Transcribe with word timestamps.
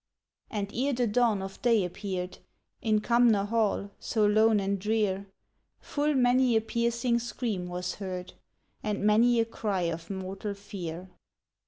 And 0.49 0.73
ere 0.73 0.93
the 0.93 1.05
dawn 1.05 1.43
of 1.43 1.61
day 1.61 1.85
appeared, 1.85 2.39
In 2.81 3.01
Cumnor 3.01 3.45
Hall, 3.45 3.91
so 3.99 4.25
lone 4.25 4.59
and 4.59 4.79
drear, 4.79 5.27
Full 5.79 6.15
many 6.15 6.55
a 6.55 6.61
piercing 6.61 7.19
scream 7.19 7.67
was 7.67 7.93
heard, 7.93 8.33
And 8.81 9.03
many 9.03 9.39
a 9.39 9.45
cry 9.45 9.81
of 9.81 10.09
mortal 10.09 10.55
fear. 10.55 11.09